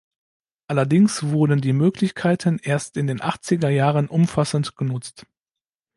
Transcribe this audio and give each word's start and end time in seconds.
Allerdings 0.67 1.21
wurden 1.21 1.61
die 1.61 1.73
Möglichkeiten 1.73 2.57
erst 2.57 2.97
in 2.97 3.05
den 3.05 3.21
Achtziger 3.21 3.69
Jahren 3.69 4.07
umfassender 4.07 4.71
genutzt. 4.75 5.27